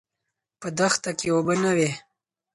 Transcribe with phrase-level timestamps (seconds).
[0.59, 1.89] په دښته کې اوبه نه وې.